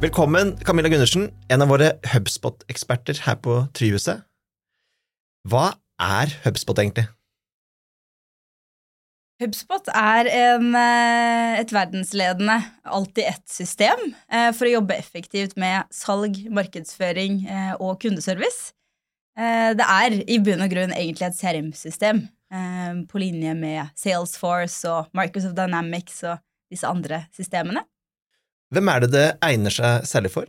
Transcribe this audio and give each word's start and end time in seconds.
Velkommen, 0.00 0.54
Camilla 0.64 0.88
Gundersen, 0.88 1.26
en 1.52 1.60
av 1.60 1.68
våre 1.68 1.90
Hubspot-eksperter 2.08 3.18
her 3.26 3.34
på 3.44 3.58
Tryhuset. 3.76 4.22
Hva 5.44 5.74
er 6.00 6.32
Hubspot 6.46 6.80
egentlig? 6.80 7.04
HubSpot 9.44 9.92
er 9.92 10.30
en, 10.32 10.72
eh, 10.72 11.60
et 11.60 11.74
verdensledende 11.76 12.56
alltid-ett-system 12.84 14.14
eh, 14.32 14.48
for 14.56 14.70
å 14.70 14.72
jobbe 14.78 14.96
effektivt 14.96 15.58
med 15.60 15.84
salg, 15.92 16.48
markedsføring 16.48 17.44
eh, 17.44 17.76
og 17.76 18.00
kundeservice. 18.00 18.72
Det 19.40 19.84
er 19.84 20.16
i 20.28 20.40
bunn 20.42 20.64
og 20.64 20.72
grunn 20.72 20.90
egentlig 20.92 21.28
et 21.28 21.36
CRM-system 21.38 22.18
på 23.08 23.20
linje 23.22 23.54
med 23.56 23.88
Salesforce 23.96 24.90
og 24.90 25.14
Microsoft 25.16 25.56
Dynamics 25.56 26.18
og 26.28 26.42
disse 26.68 26.88
andre 26.88 27.22
systemene. 27.32 27.84
Hvem 28.70 28.88
er 28.92 29.02
det 29.02 29.10
det 29.12 29.26
egner 29.42 29.74
seg 29.74 30.06
særlig 30.08 30.30
for? 30.34 30.46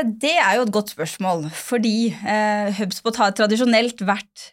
Det 0.00 0.32
er 0.40 0.54
jo 0.56 0.62
et 0.64 0.72
godt 0.72 0.92
spørsmål, 0.94 1.48
fordi 1.52 2.12
HubSpot 2.78 3.16
har 3.20 3.34
tradisjonelt 3.36 4.00
vært 4.08 4.52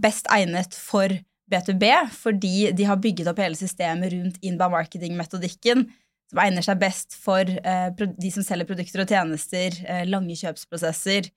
best 0.00 0.30
egnet 0.32 0.76
for 0.78 1.12
B2B, 1.52 1.84
fordi 2.14 2.70
de 2.74 2.86
har 2.88 3.02
bygget 3.02 3.28
opp 3.30 3.42
hele 3.42 3.58
systemet 3.58 4.14
rundt 4.14 4.38
inbound 4.40 4.72
marketing-metodikken, 4.72 5.84
som 6.30 6.40
egner 6.42 6.64
seg 6.64 6.80
best 6.80 7.18
for 7.20 7.44
de 7.44 8.30
som 8.32 8.46
selger 8.46 8.70
produkter 8.70 9.04
og 9.04 9.12
tjenester, 9.12 9.76
lange 10.08 10.38
kjøpsprosesser, 10.40 11.28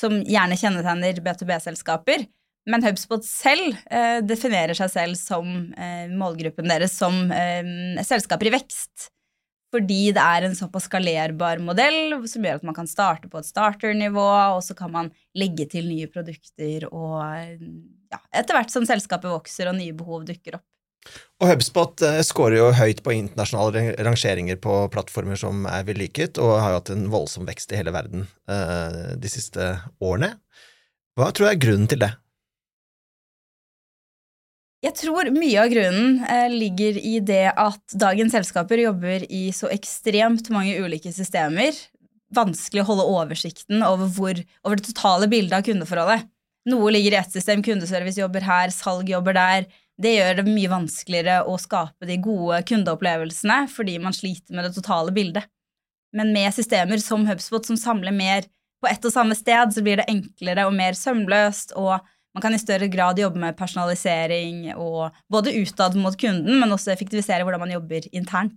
som 0.00 0.16
gjerne 0.24 0.56
kjennetegner 0.58 1.20
B2B-selskaper. 1.26 2.24
Men 2.70 2.84
HubSpot 2.84 3.24
selv 3.26 3.76
definerer 4.24 4.72
seg 4.78 4.88
selv 4.88 5.18
som 5.20 5.48
målgruppen 6.16 6.70
deres 6.70 6.94
som 6.96 7.26
selskaper 8.00 8.48
i 8.48 8.54
vekst 8.54 9.10
fordi 9.74 10.12
det 10.14 10.22
er 10.22 10.46
en 10.46 10.54
såpass 10.56 10.86
skalerbar 10.88 11.62
modell 11.64 12.14
som 12.30 12.44
gjør 12.46 12.60
at 12.60 12.66
man 12.66 12.76
kan 12.76 12.88
starte 12.90 13.30
på 13.30 13.40
et 13.40 13.48
starternivå, 13.48 14.26
og 14.54 14.62
så 14.62 14.76
kan 14.78 14.92
man 14.94 15.10
legge 15.38 15.66
til 15.70 15.88
nye 15.90 16.06
produkter 16.10 16.86
og 16.92 17.18
ja, 17.24 18.20
etter 18.30 18.54
hvert 18.54 18.70
som 18.70 18.86
selskapet 18.86 19.32
vokser 19.32 19.70
og 19.70 19.78
nye 19.80 19.96
behov 19.96 20.28
dukker 20.28 20.60
opp. 20.60 20.66
Og 21.42 21.50
HubSpot 21.50 21.98
skårer 22.00 22.24
scorer 22.24 22.56
jo 22.56 22.68
høyt 22.78 23.02
på 23.04 23.12
internasjonale 23.12 23.98
rangeringer 24.06 24.56
på 24.62 24.76
plattformer 24.94 25.36
som 25.36 25.66
er 25.68 25.84
vellykket, 25.84 26.38
og 26.40 26.54
har 26.62 26.72
jo 26.72 26.78
hatt 26.78 26.92
en 26.94 27.08
voldsom 27.12 27.44
vekst 27.48 27.74
i 27.74 27.80
hele 27.80 27.92
verden 27.92 28.24
uh, 28.48 29.12
de 29.20 29.32
siste 29.32 29.74
årene. 30.00 30.32
Hva 31.18 31.28
tror 31.28 31.50
du 31.50 31.50
er 31.50 31.60
grunnen 31.60 31.90
til 31.90 32.00
det? 32.06 32.14
Jeg 34.84 34.92
tror 34.98 35.30
mye 35.32 35.62
av 35.62 35.70
grunnen 35.72 36.18
eh, 36.28 36.50
ligger 36.52 36.98
i 37.00 37.16
det 37.24 37.54
at 37.56 37.94
dagens 37.96 38.34
selskaper 38.36 38.82
jobber 38.82 39.22
i 39.32 39.46
så 39.56 39.70
ekstremt 39.72 40.50
mange 40.52 40.74
ulike 40.76 41.12
systemer. 41.14 41.72
Vanskelig 42.34 42.82
å 42.82 42.88
holde 42.90 43.06
oversikten 43.14 43.80
over, 43.86 44.10
hvor, 44.12 44.42
over 44.66 44.76
det 44.76 44.88
totale 44.90 45.30
bildet 45.32 45.56
av 45.56 45.64
kundeforholdet. 45.64 46.28
Noe 46.68 46.92
ligger 46.92 47.16
i 47.16 47.20
ett 47.22 47.32
system, 47.32 47.62
kundeservice 47.64 48.20
jobber 48.20 48.44
her, 48.44 48.72
salg 48.74 49.08
jobber 49.08 49.36
der. 49.36 49.66
Det 50.00 50.16
gjør 50.18 50.40
det 50.40 50.46
mye 50.50 50.72
vanskeligere 50.72 51.40
å 51.48 51.56
skape 51.60 52.08
de 52.08 52.18
gode 52.20 52.60
kundeopplevelsene 52.68 53.62
fordi 53.72 53.96
man 54.02 54.16
sliter 54.16 54.56
med 54.56 54.68
det 54.68 54.74
totale 54.76 55.14
bildet. 55.16 55.48
Men 56.14 56.32
med 56.34 56.52
systemer 56.56 57.00
som 57.00 57.24
HubSpot 57.28 57.64
som 57.66 57.78
samler 57.80 58.12
mer 58.12 58.44
på 58.82 58.90
ett 58.90 59.06
og 59.06 59.14
samme 59.14 59.36
sted, 59.38 59.72
så 59.72 59.84
blir 59.84 60.02
det 60.02 60.10
enklere 60.12 60.66
og 60.68 60.76
mer 60.76 60.96
sømløst 60.98 61.72
og 61.80 62.04
man 62.34 62.42
kan 62.42 62.54
i 62.54 62.60
større 62.60 62.90
grad 62.90 63.18
jobbe 63.22 63.38
med 63.40 63.56
personalisering 63.56 64.72
og 64.74 65.14
både 65.30 65.54
utad 65.54 65.94
mot 65.98 66.16
kunden, 66.18 66.58
men 66.60 66.74
også 66.74 66.92
effektivisere 66.94 67.46
hvordan 67.46 67.62
man 67.62 67.74
jobber 67.76 68.08
internt. 68.12 68.56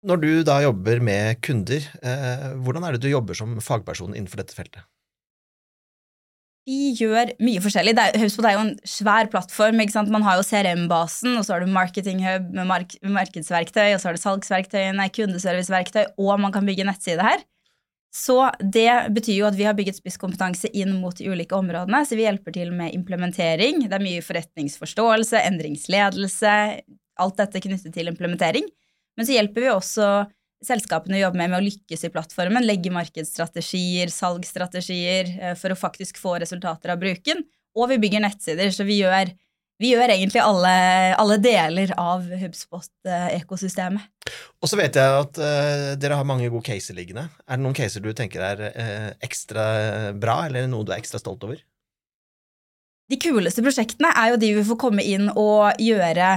Når 0.00 0.16
du 0.22 0.30
da 0.48 0.62
jobber 0.64 1.02
med 1.04 1.42
kunder, 1.44 1.84
eh, 2.02 2.46
hvordan 2.64 2.86
er 2.86 2.96
det 2.96 3.04
du 3.04 3.12
jobber 3.12 3.36
som 3.36 3.58
fagperson 3.60 4.16
innenfor 4.16 4.40
dette 4.40 4.56
feltet? 4.56 4.86
Vi 6.68 6.92
gjør 6.98 7.32
mye 7.42 7.60
forskjellig. 7.62 7.94
HubSpot 8.20 8.46
er 8.46 8.54
jo 8.54 8.64
en 8.64 8.74
svær 8.86 9.28
plattform. 9.32 9.80
Man 10.12 10.24
har 10.24 10.38
jo 10.38 10.46
CRM-basen, 10.46 11.36
og 11.36 11.44
så 11.44 11.54
har 11.54 11.64
du 11.64 11.72
Marketing 11.72 12.20
Hub 12.24 12.50
med 12.54 12.68
mark 12.68 12.96
markedsverktøy, 13.02 13.94
og 13.94 14.00
så 14.00 14.10
har 14.10 14.16
du 14.16 14.22
salgsverktøyene, 14.22 15.08
kundeserviceverktøy, 15.16 16.04
og 16.20 16.40
man 16.40 16.52
kan 16.52 16.68
bygge 16.68 16.86
nettside 16.88 17.24
her. 17.24 17.42
Så 18.10 18.36
det 18.58 18.90
betyr 19.14 19.36
jo 19.36 19.46
at 19.46 19.54
vi 19.54 19.66
har 19.68 19.76
bygget 19.78 20.00
spisskompetanse 20.00 20.66
inn 20.74 20.96
mot 20.98 21.14
de 21.16 21.28
ulike 21.30 21.54
områdene. 21.54 22.02
Så 22.06 22.18
vi 22.18 22.26
hjelper 22.26 22.54
til 22.56 22.72
med 22.74 22.94
implementering. 22.96 23.84
Det 23.86 23.94
er 23.94 24.02
mye 24.02 24.24
forretningsforståelse, 24.26 25.38
endringsledelse, 25.46 26.54
alt 27.22 27.38
dette 27.38 27.62
knyttet 27.62 27.94
til 27.94 28.10
implementering. 28.10 28.66
Men 29.14 29.28
så 29.28 29.36
hjelper 29.36 29.62
vi 29.62 29.70
også 29.70 30.10
selskapene 30.66 31.16
å 31.16 31.22
jobbe 31.22 31.40
med 31.40 31.52
med 31.52 31.60
å 31.60 31.66
lykkes 31.68 32.02
i 32.08 32.10
plattformen. 32.12 32.66
Legge 32.66 32.92
markedsstrategier, 32.92 34.10
salgsstrategier 34.12 35.30
eh, 35.38 35.54
for 35.58 35.72
å 35.72 35.78
faktisk 35.78 36.18
få 36.20 36.36
resultater 36.42 36.92
av 36.92 37.00
bruken. 37.00 37.44
Og 37.78 37.92
vi 37.92 38.00
bygger 38.02 38.24
nettsider, 38.26 38.74
så 38.74 38.84
vi 38.88 38.98
gjør 39.04 39.30
vi 39.80 39.94
gjør 39.94 40.12
egentlig 40.12 40.42
alle, 40.44 40.72
alle 41.16 41.38
deler 41.40 41.94
av 41.96 42.26
HubSpot-ekosystemet. 42.42 44.30
Og 44.60 44.68
så 44.68 44.76
vet 44.76 44.98
jeg 45.00 45.16
at 45.22 45.40
uh, 45.40 45.86
dere 46.00 46.18
har 46.20 46.28
mange 46.28 46.50
gode 46.52 46.66
caser 46.68 46.98
liggende. 46.98 47.30
Er 47.48 47.56
det 47.56 47.64
noen 47.64 47.76
caser 47.76 48.04
du 48.04 48.12
tenker 48.16 48.44
er 48.44 48.62
uh, 48.68 49.08
ekstra 49.24 49.64
bra, 50.20 50.42
eller 50.50 50.68
noe 50.68 50.84
du 50.84 50.92
er 50.92 51.00
ekstra 51.00 51.22
stolt 51.22 51.48
over? 51.48 51.62
De 53.10 53.18
kuleste 53.18 53.64
prosjektene 53.64 54.12
er 54.14 54.34
jo 54.34 54.40
de 54.42 54.52
vi 54.60 54.68
får 54.68 54.78
komme 54.78 55.02
inn 55.02 55.32
og 55.32 55.80
gjøre 55.82 56.28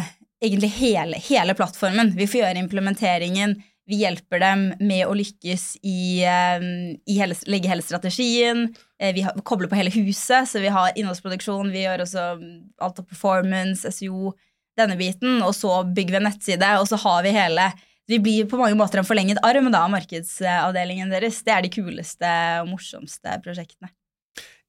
egentlig 0.44 0.72
hele, 0.80 1.20
hele 1.28 1.54
plattformen. 1.58 2.16
Vi 2.18 2.28
får 2.28 2.42
gjøre 2.42 2.64
implementeringen 2.64 3.60
vi 3.90 4.00
hjelper 4.00 4.40
dem 4.40 4.64
med 4.80 5.04
å 5.10 5.16
lykkes 5.18 5.66
i, 5.84 6.24
ehm, 6.24 6.96
i 7.04 7.18
helse, 7.20 7.44
legge 7.52 7.68
hele 7.68 7.84
strategien. 7.84 8.70
Eh, 9.00 9.14
vi 9.14 9.22
har, 9.26 9.36
kobler 9.44 9.68
på 9.68 9.76
hele 9.76 9.92
huset, 9.92 10.48
så 10.48 10.62
vi 10.64 10.72
har 10.72 10.96
innholdsproduksjon. 10.96 11.72
Vi 11.72 11.84
gjør 11.84 12.06
også 12.06 12.28
alt 12.80 13.00
av 13.00 13.08
performance, 13.08 13.84
SEO, 13.92 14.34
denne 14.80 14.96
biten. 14.98 15.42
Og 15.44 15.52
så 15.56 15.84
bygger 15.84 16.16
vi 16.16 16.22
en 16.22 16.30
nettside, 16.30 16.70
og 16.80 16.88
så 16.88 17.00
har 17.04 17.24
vi 17.24 17.36
hele 17.36 17.74
Vi 18.06 18.18
blir 18.20 18.44
på 18.52 18.58
mange 18.60 18.76
måter 18.76 19.00
en 19.00 19.06
forlenget 19.08 19.38
arm 19.48 19.72
da, 19.72 19.86
av 19.86 19.92
markedsavdelingen 19.94 21.10
deres. 21.10 21.40
Det 21.42 21.54
er 21.54 21.62
de 21.64 21.70
kuleste 21.72 22.32
og 22.60 22.68
morsomste 22.68 23.38
prosjektene. 23.40 23.88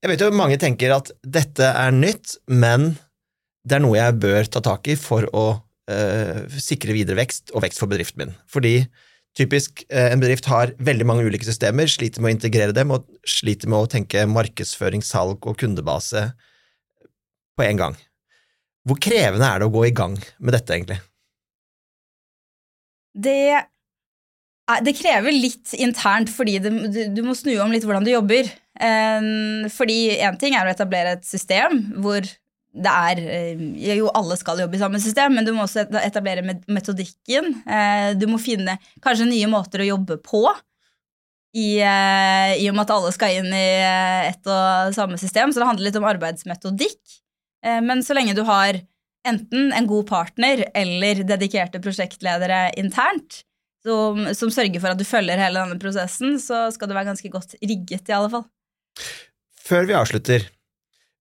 Jeg 0.00 0.12
vet 0.12 0.22
jo 0.22 0.30
mange 0.30 0.54
tenker 0.56 0.94
at 0.94 1.10
dette 1.18 1.66
er 1.66 1.90
nytt, 1.90 2.36
men 2.46 2.92
det 3.66 3.74
er 3.74 3.82
noe 3.82 3.98
jeg 3.98 4.20
bør 4.22 4.46
ta 4.46 4.62
tak 4.62 4.86
i 4.86 4.94
for 4.94 5.26
å 5.34 5.63
uh, 5.90 6.44
sikre 6.60 6.94
videre 6.96 7.18
vekst 7.18 7.52
og 7.54 7.64
vekst 7.64 7.82
for 7.82 7.90
bedriften 7.90 8.24
min. 8.24 8.34
Fordi 8.50 8.76
typisk 9.38 9.84
uh, 9.88 10.10
en 10.12 10.22
bedrift 10.22 10.48
har 10.50 10.74
veldig 10.78 11.06
mange 11.08 11.26
ulike 11.26 11.46
systemer, 11.48 11.90
sliter 11.90 12.22
med 12.22 12.32
å 12.32 12.36
integrere 12.38 12.76
dem 12.76 12.94
og 12.94 13.06
sliter 13.28 13.70
med 13.70 13.84
å 13.84 13.90
tenke 13.96 14.26
markedsføring, 14.30 15.04
salg 15.04 15.44
og 15.44 15.58
kundebase 15.60 16.28
på 17.58 17.66
en 17.66 17.80
gang. 17.80 17.98
Hvor 18.84 19.00
krevende 19.00 19.48
er 19.48 19.60
det 19.60 19.68
å 19.68 19.72
gå 19.72 19.86
i 19.88 19.94
gang 19.96 20.18
med 20.38 20.52
dette, 20.56 20.74
egentlig? 20.76 20.98
Det, 23.14 23.62
det 24.84 24.96
krever 24.98 25.32
litt 25.32 25.72
internt, 25.78 26.32
fordi 26.34 26.58
det, 26.60 26.72
du 27.14 27.22
må 27.24 27.36
snu 27.38 27.54
om 27.62 27.72
litt 27.72 27.86
hvordan 27.86 28.04
du 28.04 28.12
jobber. 28.12 28.50
Um, 28.74 29.68
fordi 29.70 30.16
én 30.18 30.36
ting 30.40 30.56
er 30.58 30.66
å 30.66 30.72
etablere 30.72 31.14
et 31.14 31.26
system 31.26 31.78
hvor 32.02 32.26
det 32.74 32.90
er 32.90 33.20
eh, 33.22 33.64
Jo, 33.98 34.08
alle 34.16 34.36
skal 34.38 34.62
jobbe 34.64 34.76
i 34.76 34.82
samme 34.82 35.00
system, 35.02 35.36
men 35.36 35.46
du 35.46 35.52
må 35.54 35.64
også 35.64 35.86
etablere 36.02 36.44
metodikken. 36.44 37.52
Eh, 37.62 38.12
du 38.18 38.26
må 38.30 38.40
finne 38.42 38.78
kanskje 39.04 39.28
nye 39.30 39.50
måter 39.50 39.84
å 39.84 39.90
jobbe 39.92 40.18
på. 40.24 40.42
I, 41.54 41.78
eh, 41.78 42.54
I 42.58 42.66
og 42.70 42.74
med 42.74 42.86
at 42.86 42.94
alle 42.96 43.12
skal 43.14 43.38
inn 43.38 43.52
i 43.54 43.68
ett 44.30 44.50
og 44.50 44.96
samme 44.96 45.20
system. 45.22 45.54
Så 45.54 45.62
det 45.62 45.68
handler 45.70 45.88
litt 45.88 46.00
om 46.00 46.08
arbeidsmetodikk. 46.10 47.20
Men 47.64 48.02
så 48.04 48.12
lenge 48.12 48.34
du 48.36 48.42
har 48.44 48.76
enten 49.24 49.70
en 49.72 49.86
god 49.88 50.04
partner 50.10 50.66
eller 50.76 51.22
dedikerte 51.24 51.80
prosjektledere 51.80 52.74
internt, 52.76 53.38
som, 53.84 54.20
som 54.36 54.50
sørger 54.52 54.82
for 54.82 54.92
at 54.92 55.00
du 55.00 55.06
følger 55.08 55.40
hele 55.40 55.62
denne 55.62 55.80
prosessen, 55.80 56.36
så 56.42 56.66
skal 56.74 56.90
du 56.90 56.96
være 56.96 57.08
ganske 57.08 57.30
godt 57.32 57.56
rigget, 57.62 58.04
i 58.04 58.16
alle 58.16 58.28
fall. 58.34 58.44
Før 59.64 59.88
vi 59.88 59.96
avslutter, 59.96 60.44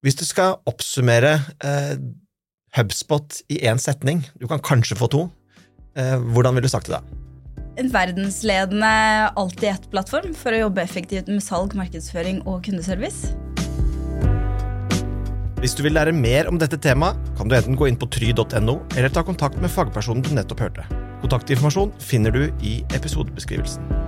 hvis 0.04 0.20
du 0.20 0.26
skal 0.28 0.60
oppsummere 0.68 1.38
eh, 1.64 1.96
HubSpot 2.76 3.40
i 3.54 3.62
én 3.64 3.80
setning, 3.80 4.24
du 4.40 4.50
kan 4.52 4.62
kanskje 4.64 4.98
få 5.00 5.08
to, 5.08 5.22
eh, 5.96 6.18
hvordan 6.20 6.58
ville 6.58 6.68
du 6.68 6.74
sagt 6.74 6.92
det 6.92 6.98
da? 6.98 7.04
En 7.80 7.90
verdensledende 7.90 8.92
alt-i-ett-plattform 9.40 10.36
for 10.38 10.54
å 10.54 10.66
jobbe 10.66 10.84
effektivt 10.84 11.32
med 11.32 11.42
salg, 11.42 11.74
markedsføring 11.80 12.44
og 12.44 12.62
kundeservice. 12.68 13.32
Hvis 15.64 15.78
du 15.80 15.86
vil 15.86 15.96
lære 15.96 16.12
mer 16.12 16.52
om 16.52 16.60
dette 16.60 16.76
temaet, 16.76 17.16
kan 17.40 17.48
du 17.48 17.56
enten 17.56 17.80
gå 17.80 17.88
inn 17.88 17.98
på 17.98 18.12
try.no, 18.12 18.82
eller 18.98 19.10
ta 19.10 19.24
kontakt 19.24 19.56
med 19.64 19.72
fagpersonen 19.72 20.26
du 20.26 20.34
nettopp 20.36 20.68
hørte. 20.68 20.88
Kontaktinformasjon 21.24 21.96
finner 22.04 22.36
du 22.36 22.50
i 22.60 22.82
episodebeskrivelsen. 22.92 24.03